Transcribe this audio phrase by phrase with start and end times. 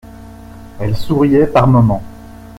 [0.79, 2.01] Elle souriait par moments.